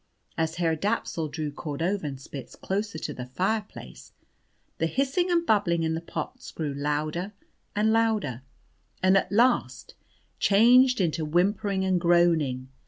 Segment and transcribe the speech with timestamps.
[0.35, 4.13] As Herr Dapsul drew Cordovanspitz closer to the fire place,
[4.79, 7.33] the hissing and bubbling in the pots grew louder
[7.75, 8.41] and louder,
[9.03, 9.93] and at last
[10.39, 12.69] changed into whimpering and groaning.